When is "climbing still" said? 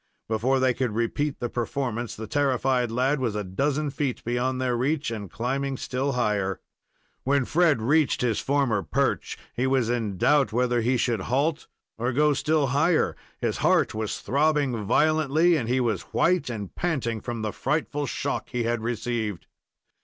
5.29-6.13